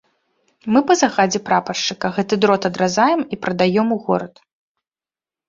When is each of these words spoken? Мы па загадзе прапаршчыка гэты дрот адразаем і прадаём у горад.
Мы 0.75 0.79
па 0.91 0.95
загадзе 1.01 1.41
прапаршчыка 1.49 2.07
гэты 2.15 2.33
дрот 2.47 2.61
адразаем 2.71 3.21
і 3.37 3.41
прадаём 3.45 3.87
у 3.99 4.01
горад. 4.09 4.33